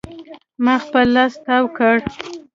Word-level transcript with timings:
ما 0.63 0.75
خپل 0.85 1.05
لاس 1.15 1.33
تاو 1.45 1.65
کړ. 1.77 1.95